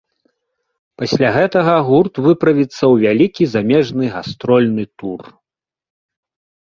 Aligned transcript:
Пасля 1.01 1.29
гэтага 1.35 1.75
гурт 1.89 2.13
выправіцца 2.27 2.71
ў 2.71 2.95
вялікі 3.05 3.43
замежны 3.55 4.05
гастрольны 4.15 4.83
тур. 5.03 5.21